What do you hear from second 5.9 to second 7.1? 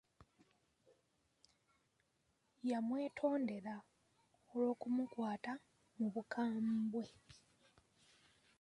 mu bukambwe.